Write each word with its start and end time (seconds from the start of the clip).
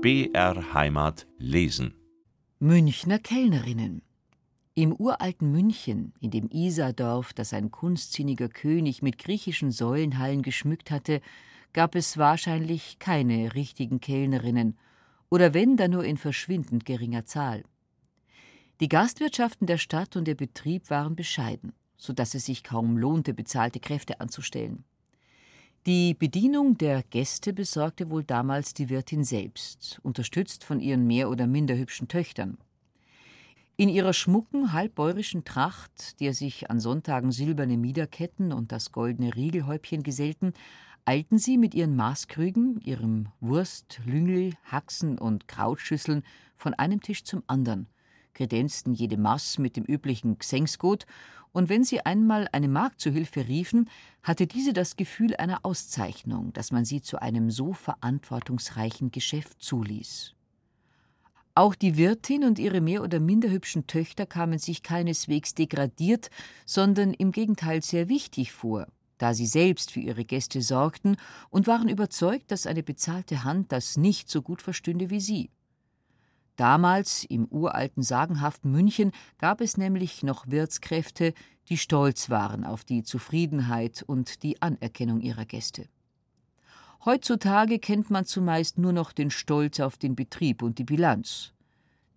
BR 0.00 0.74
Heimat 0.74 1.26
lesen. 1.38 1.92
Münchner 2.60 3.18
Kellnerinnen. 3.18 4.02
Im 4.76 4.92
uralten 4.92 5.50
München, 5.50 6.14
in 6.20 6.30
dem 6.30 6.48
Isardorf, 6.50 7.32
das 7.32 7.52
ein 7.52 7.72
kunstsinniger 7.72 8.48
König 8.48 9.02
mit 9.02 9.18
griechischen 9.18 9.72
Säulenhallen 9.72 10.42
geschmückt 10.42 10.92
hatte, 10.92 11.20
gab 11.72 11.96
es 11.96 12.16
wahrscheinlich 12.16 13.00
keine 13.00 13.56
richtigen 13.56 14.00
Kellnerinnen, 14.00 14.78
oder 15.30 15.52
wenn, 15.52 15.76
dann 15.76 15.90
nur 15.90 16.04
in 16.04 16.16
verschwindend 16.16 16.84
geringer 16.84 17.24
Zahl. 17.24 17.64
Die 18.78 18.88
Gastwirtschaften 18.88 19.66
der 19.66 19.78
Stadt 19.78 20.14
und 20.14 20.28
der 20.28 20.36
Betrieb 20.36 20.90
waren 20.90 21.16
bescheiden, 21.16 21.72
so 21.96 22.12
dass 22.12 22.34
es 22.34 22.46
sich 22.46 22.62
kaum 22.62 22.96
lohnte, 22.98 23.34
bezahlte 23.34 23.80
Kräfte 23.80 24.20
anzustellen. 24.20 24.84
Die 25.88 26.12
Bedienung 26.12 26.76
der 26.76 27.02
Gäste 27.02 27.54
besorgte 27.54 28.10
wohl 28.10 28.22
damals 28.22 28.74
die 28.74 28.90
Wirtin 28.90 29.24
selbst, 29.24 29.98
unterstützt 30.02 30.62
von 30.62 30.80
ihren 30.80 31.06
mehr 31.06 31.30
oder 31.30 31.46
minder 31.46 31.78
hübschen 31.78 32.08
Töchtern. 32.08 32.58
In 33.78 33.88
ihrer 33.88 34.12
schmucken, 34.12 34.74
halbbäurischen 34.74 35.46
Tracht, 35.46 36.20
der 36.20 36.34
sich 36.34 36.68
an 36.68 36.78
Sonntagen 36.78 37.32
silberne 37.32 37.78
Miederketten 37.78 38.52
und 38.52 38.70
das 38.70 38.92
goldene 38.92 39.34
Riegelhäubchen 39.34 40.02
gesellten, 40.02 40.52
eilten 41.06 41.38
sie 41.38 41.56
mit 41.56 41.74
ihren 41.74 41.96
Maßkrügen, 41.96 42.82
ihrem 42.82 43.28
Wurst, 43.40 44.02
Lüngel, 44.04 44.52
Haxen 44.64 45.18
und 45.18 45.48
Krautschüsseln 45.48 46.22
von 46.58 46.74
einem 46.74 47.00
Tisch 47.00 47.24
zum 47.24 47.42
anderen, 47.46 47.86
kredenzten 48.38 48.94
jede 48.94 49.16
Maß 49.16 49.58
mit 49.58 49.76
dem 49.76 49.84
üblichen 49.84 50.38
Xengsgut 50.38 51.06
und 51.50 51.68
wenn 51.68 51.82
sie 51.82 52.06
einmal 52.06 52.46
eine 52.52 52.68
Magd 52.68 53.00
zu 53.00 53.10
Hilfe 53.10 53.48
riefen, 53.48 53.90
hatte 54.22 54.46
diese 54.46 54.72
das 54.72 54.94
Gefühl 54.94 55.34
einer 55.34 55.64
Auszeichnung, 55.64 56.52
dass 56.52 56.70
man 56.70 56.84
sie 56.84 57.02
zu 57.02 57.20
einem 57.20 57.50
so 57.50 57.72
verantwortungsreichen 57.72 59.10
Geschäft 59.10 59.60
zuließ. 59.60 60.34
Auch 61.56 61.74
die 61.74 61.96
Wirtin 61.96 62.44
und 62.44 62.60
ihre 62.60 62.80
mehr 62.80 63.02
oder 63.02 63.18
minder 63.18 63.50
hübschen 63.50 63.88
Töchter 63.88 64.24
kamen 64.24 64.60
sich 64.60 64.84
keineswegs 64.84 65.54
degradiert, 65.56 66.30
sondern 66.64 67.12
im 67.14 67.32
Gegenteil 67.32 67.82
sehr 67.82 68.08
wichtig 68.08 68.52
vor, 68.52 68.86
da 69.16 69.34
sie 69.34 69.46
selbst 69.46 69.90
für 69.90 69.98
ihre 69.98 70.24
Gäste 70.24 70.62
sorgten 70.62 71.16
und 71.50 71.66
waren 71.66 71.88
überzeugt, 71.88 72.52
dass 72.52 72.68
eine 72.68 72.84
bezahlte 72.84 73.42
Hand 73.42 73.72
das 73.72 73.96
nicht 73.96 74.30
so 74.30 74.42
gut 74.42 74.62
verstünde 74.62 75.10
wie 75.10 75.20
sie. 75.20 75.50
Damals, 76.58 77.22
im 77.22 77.46
uralten 77.46 78.02
sagenhaften 78.02 78.72
München, 78.72 79.12
gab 79.38 79.60
es 79.60 79.76
nämlich 79.76 80.24
noch 80.24 80.48
Wirtskräfte, 80.48 81.32
die 81.68 81.78
stolz 81.78 82.30
waren 82.30 82.64
auf 82.64 82.82
die 82.82 83.04
Zufriedenheit 83.04 84.02
und 84.02 84.42
die 84.42 84.60
Anerkennung 84.60 85.20
ihrer 85.20 85.44
Gäste. 85.44 85.86
Heutzutage 87.04 87.78
kennt 87.78 88.10
man 88.10 88.24
zumeist 88.24 88.76
nur 88.76 88.92
noch 88.92 89.12
den 89.12 89.30
Stolz 89.30 89.78
auf 89.78 89.98
den 89.98 90.16
Betrieb 90.16 90.62
und 90.62 90.80
die 90.80 90.84
Bilanz. 90.84 91.52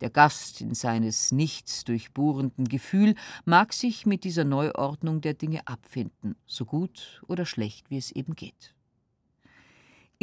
Der 0.02 0.10
Gast 0.10 0.60
in 0.60 0.74
seines 0.74 1.32
nichts 1.32 1.84
durchbohrenden 1.84 2.68
Gefühl 2.68 3.14
mag 3.46 3.74
sich 3.74 4.08
mit 4.08 4.24
dieser 4.24 4.44
Neuordnung 4.44 5.22
der 5.22 5.36
Dinge 5.36 5.68
abfinden, 5.68 6.36
so 6.48 6.66
gut 6.66 7.22
oder 7.28 7.46
schlecht, 7.46 7.92
wie 7.92 7.98
es 7.98 8.12
eben 8.12 8.34
geht. 8.34 8.74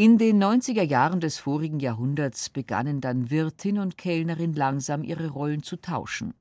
In 0.00 0.16
den 0.16 0.40
90er 0.40 0.84
Jahren 0.84 1.18
des 1.18 1.38
vorigen 1.38 1.80
Jahrhunderts 1.80 2.50
begannen 2.50 3.00
dann 3.00 3.30
Wirtin 3.30 3.80
und 3.80 3.98
Kellnerin 3.98 4.54
langsam 4.54 5.02
ihre 5.02 5.26
Rollen 5.26 5.64
zu 5.64 5.74
tauschen. 5.74 6.34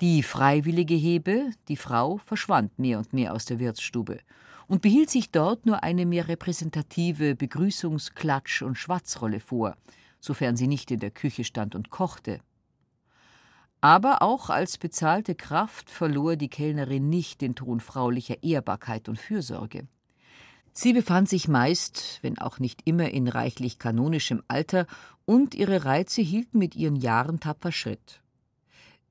Die 0.00 0.22
freiwillige 0.22 0.94
Hebe, 0.94 1.50
die 1.66 1.76
Frau, 1.76 2.18
verschwand 2.18 2.78
mehr 2.78 2.98
und 2.98 3.12
mehr 3.12 3.34
aus 3.34 3.44
der 3.44 3.58
Wirtsstube 3.58 4.20
und 4.68 4.82
behielt 4.82 5.10
sich 5.10 5.32
dort 5.32 5.66
nur 5.66 5.82
eine 5.82 6.06
mehr 6.06 6.28
repräsentative 6.28 7.32
Begrüßungs-, 7.32 8.14
Klatsch- 8.14 8.62
und 8.62 8.78
Schwatzrolle 8.78 9.40
vor, 9.40 9.74
sofern 10.20 10.54
sie 10.54 10.68
nicht 10.68 10.92
in 10.92 11.00
der 11.00 11.10
Küche 11.10 11.42
stand 11.42 11.74
und 11.74 11.90
kochte. 11.90 12.38
Aber 13.80 14.22
auch 14.22 14.48
als 14.48 14.78
bezahlte 14.78 15.34
Kraft 15.34 15.90
verlor 15.90 16.36
die 16.36 16.50
Kellnerin 16.50 17.08
nicht 17.08 17.40
den 17.40 17.56
Ton 17.56 17.80
fraulicher 17.80 18.44
Ehrbarkeit 18.44 19.08
und 19.08 19.18
Fürsorge. 19.18 19.88
Sie 20.76 20.92
befand 20.92 21.28
sich 21.28 21.46
meist, 21.46 22.18
wenn 22.22 22.36
auch 22.38 22.58
nicht 22.58 22.82
immer 22.84 23.10
in 23.10 23.28
reichlich 23.28 23.78
kanonischem 23.78 24.42
Alter, 24.48 24.86
und 25.24 25.54
ihre 25.54 25.84
Reize 25.84 26.20
hielten 26.20 26.58
mit 26.58 26.74
ihren 26.74 26.96
Jahren 26.96 27.40
tapfer 27.40 27.72
Schritt. 27.72 28.20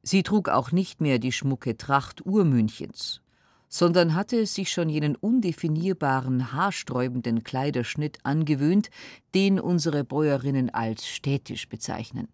Sie 0.03 0.21
trug 0.21 0.49
auch 0.49 0.71
nicht 0.73 0.99
mehr 0.99 1.17
die 1.17 1.31
schmucke 1.31 1.77
Tracht 1.77 2.25
Urmünchens, 2.25 3.21
sondern 3.69 4.13
hatte 4.13 4.45
sich 4.45 4.71
schon 4.71 4.89
jenen 4.89 5.15
undefinierbaren, 5.15 6.51
haarsträubenden 6.51 7.43
Kleiderschnitt 7.43 8.19
angewöhnt, 8.23 8.89
den 9.33 9.59
unsere 9.59 10.03
Bäuerinnen 10.03 10.69
als 10.69 11.07
städtisch 11.07 11.69
bezeichnen. 11.69 12.27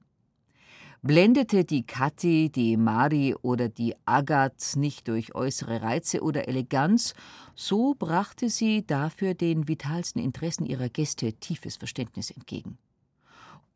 Blendete 1.02 1.64
die 1.64 1.86
Kathi, 1.86 2.50
die 2.50 2.76
Mari 2.76 3.34
oder 3.42 3.70
die 3.70 3.96
Agat 4.06 4.76
nicht 4.76 5.08
durch 5.08 5.34
äußere 5.34 5.82
Reize 5.82 6.22
oder 6.22 6.50
Eleganz, 6.50 7.14
so 7.56 7.96
brachte 7.98 8.50
sie 8.50 8.86
dafür 8.86 9.34
den 9.34 9.70
vitalsten 9.70 10.22
Interessen 10.22 10.66
ihrer 10.66 10.90
Gäste 10.90 11.32
tiefes 11.32 11.78
Verständnis 11.78 12.32
entgegen. 12.32 12.78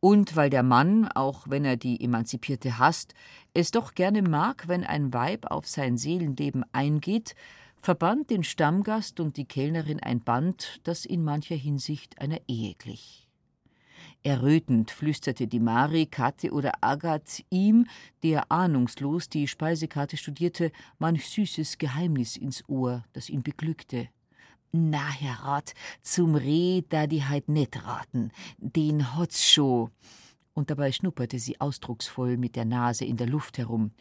Und 0.01 0.35
weil 0.35 0.50
der 0.50 0.63
Mann, 0.63 1.07
auch 1.07 1.45
wenn 1.47 1.63
er 1.63 1.78
die 1.78 2.03
Emanzipierte 2.03 2.78
hasst, 2.78 3.13
es 3.53 3.72
doch 3.72 3.94
gerne 3.95 4.22
mag, 4.22 4.67
wenn 4.67 4.84
ein 4.84 5.13
Weib 5.13 5.50
auf 5.50 5.66
sein 5.66 5.95
Seelenleben 5.95 6.66
eingeht, 6.73 7.35
verband 7.81 8.31
den 8.31 8.44
Stammgast 8.44 9.22
und 9.22 9.38
die 9.38 9.45
Kellnerin 9.45 10.01
ein 10.01 10.19
Band, 10.19 10.81
das 10.84 11.05
in 11.05 11.23
mancher 11.23 11.55
Hinsicht 11.55 12.19
einer 12.19 12.41
Ehe 12.50 12.75
glich. 12.75 13.22
Errötend 14.25 14.89
flüsterte 14.89 15.47
die 15.47 15.59
Mari, 15.59 16.06
Kathi 16.06 16.50
oder 16.50 16.72
Agat 16.79 17.44
ihm, 17.50 17.88
der 18.23 18.50
ahnungslos 18.50 19.28
die 19.28 19.50
Speisekarte 19.50 20.16
studierte, 20.16 20.72
manch 20.97 21.28
süßes 21.28 21.78
Geheimnis 21.78 22.38
ins 22.38 22.63
Ohr, 22.69 23.03
das 23.11 23.29
ihn 23.29 23.44
beglückte. 23.44 24.07
Na, 24.72 25.11
Herr 25.11 25.44
Rat, 25.44 25.73
zum 26.01 26.35
Reh 26.35 26.84
da 26.88 27.06
die 27.06 27.23
heit 27.23 27.50
net 27.50 27.85
raten, 27.85 28.31
den 28.57 29.13
hat's 29.13 29.44
scho. 29.44 29.89
Und 30.53 30.69
dabei 30.69 30.94
schnupperte 30.94 31.38
sie 31.38 31.59
ausdrucksvoll 31.59 32.38
mit 32.38 32.55
der 32.55 32.66
Nase 32.66 33.03
in 33.03 33.17
der 33.17 33.28
Luft 33.28 33.57
herum. 33.57 33.91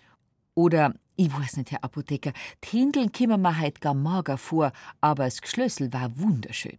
Oder, 0.54 0.94
ich 1.16 1.32
weiß 1.32 1.56
nicht, 1.56 1.72
Herr 1.72 1.82
Apotheker, 1.82 2.32
Tindeln 2.60 3.10
kimmer 3.10 3.38
ma 3.38 3.56
heit 3.56 3.80
gar 3.80 3.94
mager 3.94 4.38
vor, 4.38 4.72
aber 5.00 5.24
das 5.24 5.42
Geschlössel 5.42 5.92
war 5.92 6.16
wunderschön. 6.16 6.78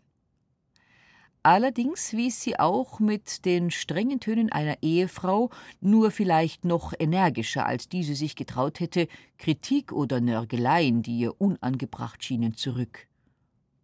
Allerdings 1.46 2.14
wies 2.14 2.42
sie 2.42 2.58
auch 2.58 3.02
mit 3.02 3.44
den 3.44 3.70
strengen 3.70 4.22
Tönen 4.22 4.50
einer 4.50 4.78
Ehefrau, 4.82 5.50
nur 5.82 6.10
vielleicht 6.10 6.64
noch 6.64 6.94
energischer, 6.98 7.66
als 7.66 7.90
diese 7.90 8.16
sich 8.16 8.38
getraut 8.38 8.80
hätte, 8.80 9.10
Kritik 9.38 9.92
oder 9.92 10.22
Nörgeleien, 10.22 11.02
die 11.02 11.18
ihr 11.20 11.42
unangebracht 11.42 12.24
schienen, 12.24 12.56
zurück. 12.56 13.08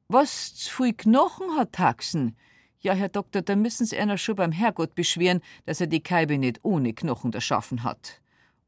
Was 0.07 0.55
z'fui 0.55 0.93
Knochen 0.93 1.57
hat 1.57 1.73
Taxen? 1.73 2.37
Ja, 2.79 2.93
Herr 2.93 3.09
Doktor, 3.09 3.41
da 3.41 3.57
müssen's 3.57 3.93
einer 3.93 4.17
schon 4.17 4.37
beim 4.37 4.53
Herrgott 4.53 4.95
beschweren, 4.95 5.41
dass 5.65 5.81
er 5.81 5.87
die 5.87 6.01
Keibe 6.01 6.37
nicht 6.37 6.61
ohne 6.63 6.93
Knochen 6.93 7.33
erschaffen 7.33 7.83
hat. 7.83 8.21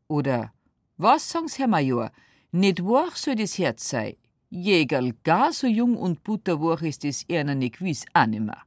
Oder, 0.10 0.52
was 0.98 1.30
sagen's, 1.30 1.58
Herr 1.58 1.70
Major? 1.70 2.12
Nicht 2.52 2.84
wahr 2.84 3.12
soll 3.16 3.36
das 3.36 3.58
Herz 3.58 3.88
sei. 3.88 4.18
Jägerl, 4.50 5.14
gar 5.24 5.54
so 5.54 5.66
jung 5.66 5.96
und 5.96 6.26
butterwoch 6.26 6.82
ist 6.82 7.06
es 7.06 7.26
einer 7.32 7.56
nicht 7.56 7.80
gewiss 7.80 8.04
auch 8.14 8.26
nimmer. 8.26 8.58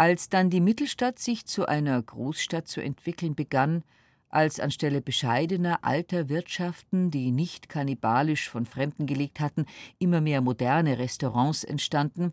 Als 0.00 0.28
dann 0.28 0.48
die 0.48 0.60
Mittelstadt 0.60 1.18
sich 1.18 1.44
zu 1.44 1.66
einer 1.66 2.00
Großstadt 2.00 2.68
zu 2.68 2.80
entwickeln 2.80 3.34
begann, 3.34 3.82
als 4.28 4.60
anstelle 4.60 5.00
bescheidener 5.00 5.80
alter 5.82 6.28
Wirtschaften, 6.28 7.10
die 7.10 7.32
nicht 7.32 7.68
kannibalisch 7.68 8.48
von 8.48 8.64
Fremden 8.64 9.06
gelegt 9.06 9.40
hatten, 9.40 9.66
immer 9.98 10.20
mehr 10.20 10.40
moderne 10.40 10.98
Restaurants 11.00 11.64
entstanden, 11.64 12.30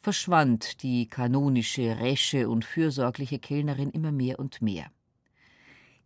verschwand 0.00 0.82
die 0.82 1.06
kanonische, 1.06 2.00
resche 2.00 2.48
und 2.48 2.64
fürsorgliche 2.64 3.38
Kellnerin 3.38 3.90
immer 3.90 4.10
mehr 4.10 4.40
und 4.40 4.60
mehr. 4.60 4.90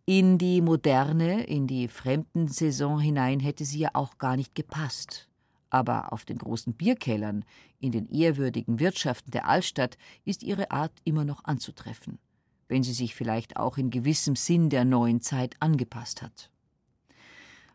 In 0.05 0.37
die 0.37 0.61
moderne, 0.61 1.45
in 1.45 1.65
die 1.65 1.87
Fremdensaison 1.87 2.99
hinein 2.99 3.39
hätte 3.39 3.65
sie 3.65 3.79
ja 3.79 3.89
auch 3.93 4.19
gar 4.19 4.35
nicht 4.35 4.53
gepasst 4.53 5.30
aber 5.71 6.13
auf 6.13 6.25
den 6.25 6.37
großen 6.37 6.73
Bierkellern, 6.73 7.43
in 7.79 7.91
den 7.91 8.07
ehrwürdigen 8.09 8.79
Wirtschaften 8.79 9.31
der 9.31 9.47
Altstadt 9.47 9.97
ist 10.25 10.43
ihre 10.43 10.69
Art 10.69 10.91
immer 11.03 11.25
noch 11.25 11.43
anzutreffen, 11.45 12.19
wenn 12.67 12.83
sie 12.83 12.93
sich 12.93 13.15
vielleicht 13.15 13.57
auch 13.57 13.77
in 13.77 13.89
gewissem 13.89 14.35
Sinn 14.35 14.69
der 14.69 14.85
neuen 14.85 15.21
Zeit 15.21 15.55
angepasst 15.59 16.21
hat. 16.21 16.51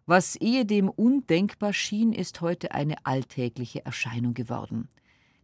Was 0.05 0.37
ehedem 0.37 0.89
undenkbar 0.89 1.73
schien, 1.73 2.13
ist 2.13 2.41
heute 2.41 2.71
eine 2.73 3.05
alltägliche 3.05 3.85
Erscheinung 3.85 4.35
geworden. 4.35 4.89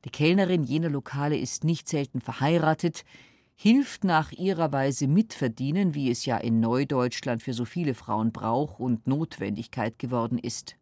Die 0.04 0.10
Kellnerin 0.10 0.62
jener 0.62 0.90
Lokale 0.90 1.36
ist 1.36 1.64
nicht 1.64 1.88
selten 1.88 2.20
verheiratet, 2.20 3.04
hilft 3.54 4.04
nach 4.04 4.32
ihrer 4.32 4.72
Weise 4.72 5.06
mitverdienen, 5.06 5.94
wie 5.94 6.10
es 6.10 6.26
ja 6.26 6.36
in 6.36 6.60
Neudeutschland 6.60 7.42
für 7.42 7.54
so 7.54 7.64
viele 7.64 7.94
Frauen 7.94 8.32
Brauch 8.32 8.78
und 8.78 9.06
Notwendigkeit 9.06 9.98
geworden 9.98 10.38
ist. 10.38 10.76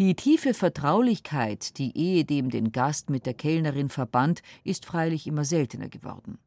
Die 0.00 0.16
tiefe 0.16 0.54
Vertraulichkeit, 0.54 1.78
die 1.78 1.96
ehedem 1.96 2.50
den 2.50 2.72
Gast 2.72 3.10
mit 3.10 3.26
der 3.26 3.34
Kellnerin 3.34 3.88
verband, 3.88 4.42
ist 4.64 4.86
freilich 4.86 5.28
immer 5.28 5.44
seltener 5.44 5.88
geworden. 5.88 6.38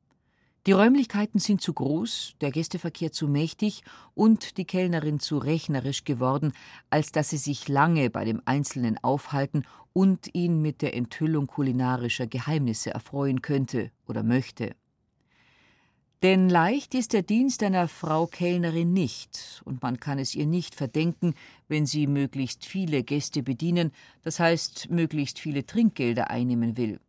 Die 0.65 0.73
Räumlichkeiten 0.73 1.39
sind 1.39 1.61
zu 1.61 1.71
groß, 1.71 2.33
der 2.41 2.51
Gästeverkehr 2.51 3.13
zu 3.13 3.29
mächtig 3.29 3.83
und 4.15 4.57
die 4.57 4.65
Kellnerin 4.65 5.21
zu 5.21 5.37
rechnerisch 5.37 6.03
geworden, 6.03 6.51
als 6.89 7.13
dass 7.13 7.29
sie 7.29 7.37
sich 7.37 7.69
lange 7.69 8.09
bei 8.09 8.25
dem 8.25 8.41
Einzelnen 8.43 9.01
aufhalten 9.01 9.63
und 9.93 10.35
ihn 10.35 10.61
mit 10.61 10.81
der 10.81 10.93
Enthüllung 10.93 11.47
kulinarischer 11.47 12.27
Geheimnisse 12.27 12.89
erfreuen 12.93 13.41
könnte 13.41 13.91
oder 14.07 14.23
möchte. 14.23 14.75
Denn 16.23 16.49
leicht 16.49 16.95
ist 16.95 17.13
der 17.13 17.21
Dienst 17.21 17.61
einer 17.61 17.87
Frau 17.87 18.25
Kellnerin 18.25 18.91
nicht, 18.91 19.61
und 19.65 19.83
man 19.83 19.99
kann 19.99 20.17
es 20.17 20.33
ihr 20.33 20.47
nicht 20.47 20.73
verdenken, 20.73 21.35
wenn 21.67 21.85
sie 21.85 22.07
möglichst 22.07 22.65
viele 22.65 23.03
Gäste 23.03 23.43
bedienen, 23.43 23.91
das 24.23 24.39
heißt 24.39 24.89
möglichst 24.89 25.37
viele 25.37 25.67
Trinkgelder 25.67 26.31
einnehmen 26.31 26.75
will. 26.75 26.99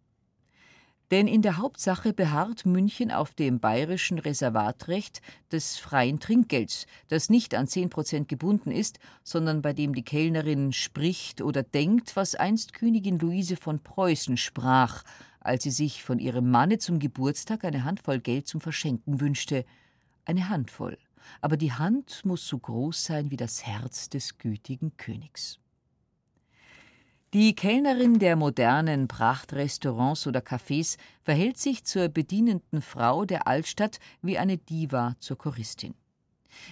Denn 1.11 1.27
in 1.27 1.41
der 1.41 1.57
Hauptsache 1.57 2.13
beharrt 2.13 2.67
München 2.67 3.11
auf 3.11 3.33
dem 3.33 3.61
bayerischen 3.61 4.19
Reservatrecht 4.19 5.23
des 5.51 5.79
freien 5.79 6.21
Trinkgelds, 6.21 6.87
das 7.09 7.31
nicht 7.31 7.55
an 7.55 7.67
zehn 7.67 7.89
Prozent 7.89 8.29
gebunden 8.29 8.71
ist, 8.71 8.99
sondern 9.23 9.63
bei 9.63 9.73
dem 9.73 9.95
die 9.95 10.05
Kellnerin 10.05 10.75
spricht 10.75 11.41
oder 11.41 11.63
denkt, 11.63 12.15
was 12.15 12.35
einst 12.35 12.75
Königin 12.75 13.19
Luise 13.19 13.57
von 13.57 13.79
Preußen 13.79 14.37
sprach, 14.37 15.03
als 15.49 15.65
sie 15.65 15.71
sich 15.71 16.05
von 16.05 16.19
ihrem 16.19 16.51
Manne 16.51 16.79
zum 16.79 16.99
Geburtstag 16.99 17.65
eine 17.65 17.85
Handvoll 17.85 18.21
Geld 18.21 18.47
zum 18.47 18.61
Verschenken 18.61 19.21
wünschte. 19.21 19.65
Eine 20.25 20.49
Handvoll, 20.49 20.99
aber 21.41 21.57
die 21.57 21.73
Hand 21.73 22.25
muss 22.25 22.47
so 22.47 22.59
groß 22.59 23.05
sein 23.05 23.31
wie 23.31 23.37
das 23.37 23.67
Herz 23.67 24.11
des 24.11 24.39
gütigen 24.39 24.97
Königs. 24.99 25.59
Die 27.35 27.55
Kellnerin 27.55 28.19
der 28.19 28.37
modernen 28.37 29.09
Prachtrestaurants 29.09 30.27
oder 30.27 30.41
Cafés 30.41 30.97
verhält 31.23 31.59
sich 31.59 31.85
zur 31.85 32.09
bedienenden 32.09 32.81
Frau 32.81 33.25
der 33.25 33.47
Altstadt 33.47 34.01
wie 34.23 34.39
eine 34.39 34.57
Diva 34.57 35.17
zur 35.19 35.37
Choristin. 35.37 35.95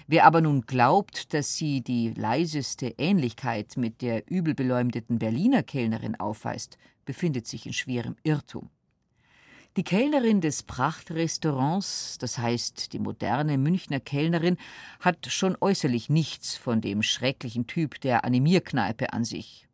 Wer 0.07 0.25
aber 0.25 0.41
nun 0.41 0.63
glaubt, 0.63 1.35
dass 1.35 1.57
sie 1.57 1.81
die 1.81 2.13
leiseste 2.15 2.95
Ähnlichkeit 2.99 3.77
mit 3.77 4.03
der 4.03 4.31
übelbeleumdeten 4.31 5.19
Berliner 5.19 5.63
Kellnerin 5.63 6.15
aufweist, 6.15 6.79
befindet 7.05 7.47
sich 7.47 7.67
in 7.67 7.73
schwerem 7.73 8.17
Irrtum. 8.23 8.71
Die 9.77 9.85
Kellnerin 9.85 10.41
des 10.41 10.63
Prachtrestaurants, 10.63 12.17
das 12.19 12.39
heißt 12.39 12.95
die 12.95 12.99
moderne 12.99 13.59
Münchner 13.59 14.01
Kellnerin, 14.01 14.57
hat 15.01 15.27
schon 15.27 15.55
äußerlich 15.61 16.09
nichts 16.09 16.57
von 16.57 16.81
dem 16.81 17.03
schrecklichen 17.03 17.67
Typ 17.67 18.01
der 18.01 18.25
Animierkneipe 18.25 19.13
an 19.13 19.25
sich. 19.25 19.69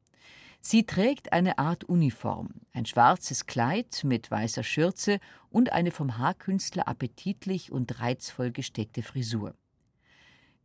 Sie 0.61 0.87
trägt 0.87 1.33
eine 1.33 1.59
Art 1.59 1.85
Uniform, 1.85 2.51
ein 2.73 2.85
schwarzes 2.85 3.47
Kleid 3.47 4.03
mit 4.03 4.29
weißer 4.31 4.65
Schürze 4.65 5.21
und 5.51 5.73
eine 5.73 5.93
vom 5.93 6.19
Haarkünstler 6.19 6.89
appetitlich 6.89 7.71
und 7.71 8.01
reizvoll 8.01 8.51
gesteckte 8.51 9.03
Frisur. 9.03 9.55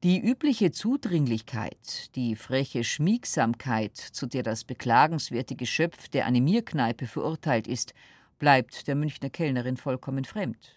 Die 0.03 0.19
übliche 0.19 0.71
Zudringlichkeit, 0.71 2.15
die 2.15 2.35
freche 2.35 2.83
Schmiegsamkeit, 2.83 3.97
zu 3.97 4.27
der 4.27 4.43
das 4.43 4.63
beklagenswerte 4.63 5.55
Geschöpf 5.55 6.07
der 6.09 6.27
Animierkneipe 6.27 7.07
verurteilt 7.07 7.67
ist, 7.67 7.95
bleibt 8.37 8.87
der 8.87 8.93
Münchner 8.93 9.31
Kellnerin 9.31 9.75
vollkommen 9.75 10.23
fremd. 10.23 10.75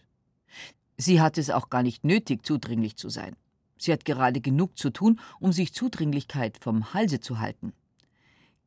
Sie 0.97 1.21
hat 1.21 1.37
es 1.37 1.51
auch 1.51 1.69
gar 1.69 1.83
nicht 1.83 2.03
nötig, 2.03 2.47
zudringlich 2.47 2.97
zu 2.97 3.11
sein. 3.11 3.37
Sie 3.77 3.93
hat 3.93 4.07
gerade 4.07 4.41
genug 4.41 4.79
zu 4.79 4.89
tun, 4.89 5.21
um 5.39 5.53
sich 5.53 5.75
Zudringlichkeit 5.75 6.57
vom 6.59 6.95
Halse 6.95 7.21
zu 7.21 7.41
halten 7.41 7.75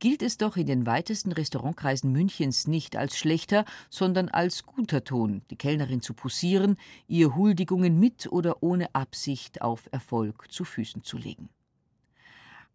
gilt 0.03 0.21
es 0.21 0.37
doch 0.37 0.57
in 0.57 0.65
den 0.65 0.85
weitesten 0.85 1.31
Restaurantkreisen 1.31 2.11
Münchens 2.11 2.67
nicht 2.67 2.97
als 2.97 3.17
schlechter, 3.17 3.63
sondern 3.89 4.27
als 4.27 4.65
guter 4.65 5.05
Ton, 5.05 5.43
die 5.49 5.55
Kellnerin 5.55 6.01
zu 6.01 6.13
poussieren, 6.13 6.75
ihr 7.07 7.37
Huldigungen 7.37 7.97
mit 7.97 8.29
oder 8.29 8.61
ohne 8.61 8.93
Absicht 8.93 9.61
auf 9.61 9.87
Erfolg 9.93 10.51
zu 10.51 10.65
Füßen 10.65 11.03
zu 11.03 11.17
legen. 11.17 11.47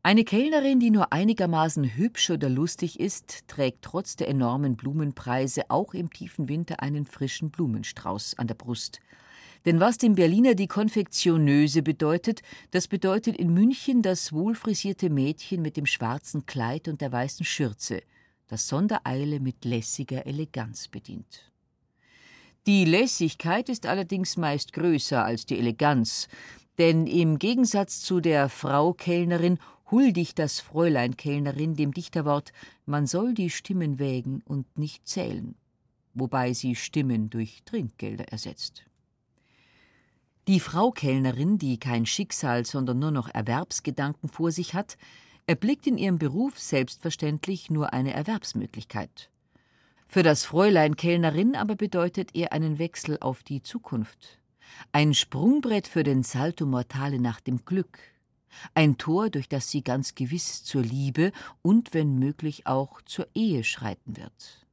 Eine 0.02 0.24
Kellnerin, 0.24 0.80
die 0.80 0.90
nur 0.90 1.12
einigermaßen 1.12 1.84
hübsch 1.96 2.30
oder 2.30 2.48
lustig 2.48 2.98
ist, 2.98 3.46
trägt 3.46 3.82
trotz 3.82 4.16
der 4.16 4.28
enormen 4.28 4.76
Blumenpreise 4.76 5.64
auch 5.68 5.92
im 5.92 6.10
tiefen 6.10 6.48
Winter 6.48 6.80
einen 6.82 7.04
frischen 7.04 7.50
Blumenstrauß 7.50 8.38
an 8.38 8.46
der 8.46 8.54
Brust– 8.54 9.00
denn 9.64 9.80
was 9.80 9.98
dem 9.98 10.14
Berliner 10.14 10.54
die 10.54 10.66
Konfektionöse 10.66 11.82
bedeutet, 11.82 12.42
das 12.70 12.88
bedeutet 12.88 13.36
in 13.36 13.52
München 13.52 14.02
das 14.02 14.32
wohlfrisierte 14.32 15.10
Mädchen 15.10 15.62
mit 15.62 15.76
dem 15.76 15.86
schwarzen 15.86 16.46
Kleid 16.46 16.88
und 16.88 17.00
der 17.00 17.12
weißen 17.12 17.44
Schürze, 17.44 18.02
das 18.46 18.68
Sondereile 18.68 19.40
mit 19.40 19.64
lässiger 19.64 20.26
Eleganz 20.26 20.88
bedient. 20.88 21.50
Die 22.66 22.84
Lässigkeit 22.84 23.68
ist 23.68 23.86
allerdings 23.86 24.36
meist 24.36 24.72
größer 24.72 25.24
als 25.24 25.46
die 25.46 25.58
Eleganz, 25.58 26.28
denn 26.76 27.06
im 27.06 27.38
Gegensatz 27.38 28.00
zu 28.00 28.20
der 28.20 28.48
Frau 28.48 28.92
Kellnerin 28.92 29.58
huldigt 29.90 30.38
das 30.38 30.60
Fräulein 30.60 31.16
Kellnerin 31.16 31.74
dem 31.74 31.92
Dichterwort 31.92 32.52
Man 32.86 33.06
soll 33.06 33.34
die 33.34 33.50
Stimmen 33.50 33.98
wägen 33.98 34.42
und 34.44 34.78
nicht 34.78 35.08
zählen, 35.08 35.54
wobei 36.14 36.52
sie 36.52 36.74
Stimmen 36.74 37.30
durch 37.30 37.62
Trinkgelder 37.64 38.28
ersetzt. 38.28 38.87
Die 40.48 40.60
Frau 40.60 40.90
Kellnerin, 40.90 41.58
die 41.58 41.78
kein 41.78 42.06
Schicksal, 42.06 42.64
sondern 42.64 42.98
nur 42.98 43.10
noch 43.10 43.28
Erwerbsgedanken 43.28 44.30
vor 44.30 44.50
sich 44.50 44.72
hat, 44.72 44.96
erblickt 45.46 45.86
in 45.86 45.98
ihrem 45.98 46.18
Beruf 46.18 46.58
selbstverständlich 46.58 47.68
nur 47.68 47.92
eine 47.92 48.14
Erwerbsmöglichkeit. 48.14 49.28
Für 50.06 50.22
das 50.22 50.46
Fräulein 50.46 50.96
Kellnerin 50.96 51.54
aber 51.54 51.76
bedeutet 51.76 52.30
er 52.34 52.54
einen 52.54 52.78
Wechsel 52.78 53.18
auf 53.20 53.42
die 53.42 53.60
Zukunft. 53.60 54.38
Ein 54.90 55.12
Sprungbrett 55.12 55.86
für 55.86 56.02
den 56.02 56.22
Salto 56.22 56.64
Mortale 56.64 57.20
nach 57.20 57.40
dem 57.40 57.66
Glück. 57.66 57.98
Ein 58.72 58.96
Tor, 58.96 59.28
durch 59.28 59.50
das 59.50 59.70
sie 59.70 59.84
ganz 59.84 60.14
gewiss 60.14 60.64
zur 60.64 60.80
Liebe 60.80 61.32
und 61.60 61.92
wenn 61.92 62.18
möglich 62.18 62.66
auch 62.66 63.02
zur 63.02 63.28
Ehe 63.34 63.64
schreiten 63.64 64.16
wird. 64.16 64.66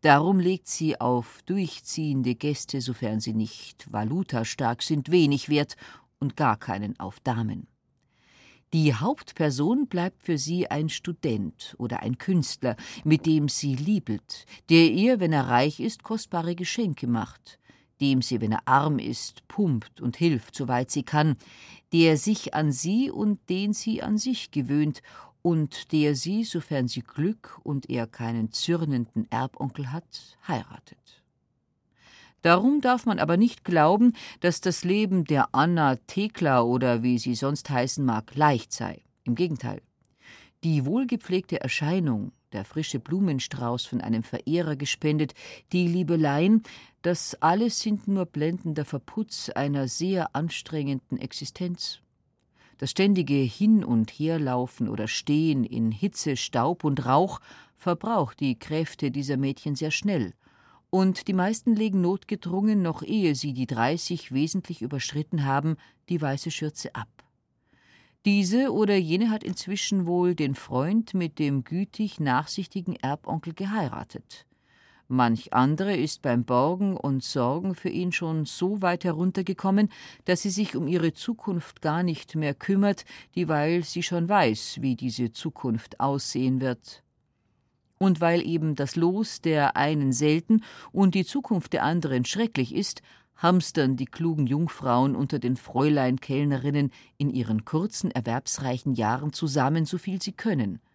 Darum 0.00 0.40
legt 0.40 0.68
sie 0.68 1.00
auf 1.00 1.42
durchziehende 1.46 2.34
Gäste, 2.34 2.80
sofern 2.80 3.20
sie 3.20 3.34
nicht 3.34 3.92
valutastark 3.92 4.82
sind, 4.82 5.10
wenig 5.10 5.48
Wert 5.48 5.76
und 6.18 6.36
gar 6.36 6.56
keinen 6.56 6.98
auf 7.00 7.20
Damen. 7.20 7.66
Die 8.72 8.94
Hauptperson 8.94 9.86
bleibt 9.86 10.22
für 10.22 10.38
sie 10.38 10.70
ein 10.70 10.88
Student 10.88 11.74
oder 11.78 12.00
ein 12.00 12.16
Künstler, 12.16 12.76
mit 13.04 13.26
dem 13.26 13.50
sie 13.50 13.74
liebelt, 13.76 14.46
der 14.70 14.90
ihr, 14.90 15.20
wenn 15.20 15.34
er 15.34 15.48
reich 15.48 15.78
ist, 15.78 16.02
kostbare 16.02 16.54
Geschenke 16.54 17.06
macht, 17.06 17.58
dem 18.00 18.22
sie, 18.22 18.40
wenn 18.40 18.52
er 18.52 18.66
arm 18.66 18.98
ist, 18.98 19.46
pumpt 19.46 20.00
und 20.00 20.16
hilft, 20.16 20.54
soweit 20.54 20.90
sie 20.90 21.02
kann, 21.02 21.36
der 21.92 22.16
sich 22.16 22.54
an 22.54 22.72
sie 22.72 23.10
und 23.10 23.46
den 23.50 23.74
sie 23.74 24.02
an 24.02 24.16
sich 24.16 24.50
gewöhnt 24.50 25.02
und 25.42 25.92
der 25.92 26.14
sie, 26.14 26.44
sofern 26.44 26.88
sie 26.88 27.02
Glück 27.02 27.60
und 27.62 27.90
er 27.90 28.06
keinen 28.06 28.52
zürnenden 28.52 29.30
Erbonkel 29.30 29.92
hat, 29.92 30.38
heiratet. 30.46 31.22
Darum 32.42 32.80
darf 32.80 33.06
man 33.06 33.20
aber 33.20 33.36
nicht 33.36 33.64
glauben, 33.64 34.14
dass 34.40 34.60
das 34.60 34.82
Leben 34.82 35.24
der 35.24 35.54
Anna 35.54 35.96
Thekla 36.06 36.62
oder 36.62 37.02
wie 37.02 37.18
sie 37.18 37.36
sonst 37.36 37.70
heißen 37.70 38.04
mag, 38.04 38.34
leicht 38.34 38.72
sei. 38.72 39.02
Im 39.24 39.36
Gegenteil. 39.36 39.80
Die 40.64 40.84
wohlgepflegte 40.84 41.60
Erscheinung, 41.60 42.32
der 42.52 42.64
frische 42.64 42.98
Blumenstrauß 42.98 43.86
von 43.86 44.00
einem 44.00 44.24
Verehrer 44.24 44.76
gespendet, 44.76 45.34
die 45.72 45.86
Liebeleien, 45.86 46.64
das 47.02 47.36
alles 47.40 47.80
sind 47.80 48.08
nur 48.08 48.26
blendender 48.26 48.84
Verputz 48.84 49.48
einer 49.48 49.88
sehr 49.88 50.34
anstrengenden 50.34 51.18
Existenz. 51.18 52.01
Das 52.78 52.90
ständige 52.90 53.34
Hin- 53.34 53.84
und 53.84 54.10
Herlaufen 54.10 54.88
oder 54.88 55.06
Stehen 55.06 55.64
in 55.64 55.92
Hitze, 55.92 56.36
Staub 56.36 56.84
und 56.84 57.06
Rauch 57.06 57.40
verbraucht 57.76 58.40
die 58.40 58.58
Kräfte 58.58 59.10
dieser 59.10 59.36
Mädchen 59.36 59.76
sehr 59.76 59.90
schnell, 59.90 60.34
und 60.90 61.26
die 61.26 61.32
meisten 61.32 61.74
legen 61.74 62.02
notgedrungen, 62.02 62.82
noch 62.82 63.02
ehe 63.02 63.34
sie 63.34 63.54
die 63.54 63.66
dreißig 63.66 64.32
wesentlich 64.32 64.82
überschritten 64.82 65.44
haben, 65.44 65.76
die 66.10 66.20
weiße 66.20 66.50
Schürze 66.50 66.94
ab. 66.94 67.08
Diese 68.24 68.72
oder 68.72 68.96
jene 68.96 69.30
hat 69.30 69.42
inzwischen 69.42 70.06
wohl 70.06 70.34
den 70.34 70.54
Freund 70.54 71.14
mit 71.14 71.38
dem 71.38 71.64
gütig 71.64 72.20
nachsichtigen 72.20 72.94
Erbonkel 72.96 73.54
geheiratet. 73.54 74.46
Manch 75.12 75.52
andere 75.52 75.94
ist 75.94 76.22
beim 76.22 76.46
Borgen 76.46 76.96
und 76.96 77.22
Sorgen 77.22 77.74
für 77.74 77.90
ihn 77.90 78.12
schon 78.12 78.46
so 78.46 78.80
weit 78.80 79.04
heruntergekommen, 79.04 79.90
dass 80.24 80.40
sie 80.40 80.48
sich 80.48 80.74
um 80.74 80.88
ihre 80.88 81.12
Zukunft 81.12 81.82
gar 81.82 82.02
nicht 82.02 82.34
mehr 82.34 82.54
kümmert, 82.54 83.04
dieweil 83.34 83.84
sie 83.84 84.02
schon 84.02 84.30
weiß, 84.30 84.78
wie 84.80 84.96
diese 84.96 85.30
Zukunft 85.30 86.00
aussehen 86.00 86.62
wird. 86.62 87.02
Und 87.98 88.22
weil 88.22 88.40
eben 88.40 88.74
das 88.74 88.96
Los 88.96 89.42
der 89.42 89.76
einen 89.76 90.12
selten 90.12 90.62
und 90.92 91.14
die 91.14 91.26
Zukunft 91.26 91.74
der 91.74 91.82
anderen 91.82 92.24
schrecklich 92.24 92.74
ist, 92.74 93.02
hamstern 93.36 93.98
die 93.98 94.06
klugen 94.06 94.46
Jungfrauen 94.46 95.14
unter 95.14 95.38
den 95.38 95.56
Fräulein-Kellnerinnen 95.56 96.90
in 97.18 97.28
ihren 97.28 97.66
kurzen, 97.66 98.10
erwerbsreichen 98.10 98.94
Jahren 98.94 99.34
zusammen, 99.34 99.84
so 99.84 99.98
viel 99.98 100.22
sie 100.22 100.32
können– 100.32 100.80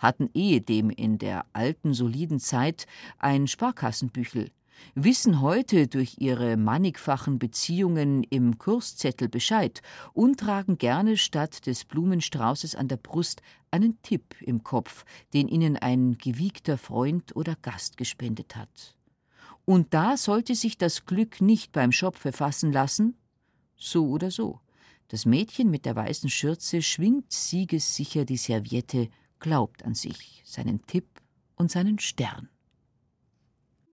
hatten 0.00 0.28
ehedem 0.34 0.90
in 0.90 1.18
der 1.18 1.44
alten 1.52 1.94
soliden 1.94 2.40
Zeit 2.40 2.86
ein 3.18 3.46
Sparkassenbüchel, 3.46 4.50
wissen 4.94 5.40
heute 5.40 5.86
durch 5.86 6.16
ihre 6.18 6.56
mannigfachen 6.56 7.38
Beziehungen 7.38 8.24
im 8.24 8.58
Kurszettel 8.58 9.28
Bescheid 9.28 9.82
und 10.12 10.40
tragen 10.40 10.78
gerne 10.78 11.16
statt 11.16 11.66
des 11.66 11.84
Blumenstraußes 11.84 12.74
an 12.74 12.88
der 12.88 12.96
Brust 12.96 13.42
einen 13.70 14.00
Tipp 14.02 14.34
im 14.40 14.64
Kopf, 14.64 15.04
den 15.32 15.48
ihnen 15.48 15.76
ein 15.76 16.16
gewiegter 16.18 16.78
Freund 16.78 17.36
oder 17.36 17.54
Gast 17.60 17.96
gespendet 17.96 18.56
hat. 18.56 18.96
Und 19.66 19.94
da 19.94 20.16
sollte 20.16 20.54
sich 20.54 20.78
das 20.78 21.04
Glück 21.04 21.40
nicht 21.40 21.72
beim 21.72 21.92
Schopfe 21.92 22.32
fassen 22.32 22.72
lassen, 22.72 23.16
so 23.76 24.08
oder 24.08 24.30
so. 24.30 24.60
Das 25.08 25.26
Mädchen 25.26 25.70
mit 25.70 25.86
der 25.86 25.96
weißen 25.96 26.30
Schürze 26.30 26.82
schwingt 26.82 27.32
siegessicher 27.32 28.24
die 28.24 28.36
Serviette, 28.36 29.08
glaubt 29.40 29.84
an 29.84 29.94
sich, 29.94 30.42
seinen 30.44 30.86
Tipp 30.86 31.20
und 31.56 31.70
seinen 31.70 31.98
Stern. 31.98 32.48